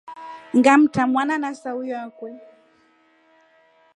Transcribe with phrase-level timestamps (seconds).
[0.57, 2.29] Ngamta mwana na sauyo akwe.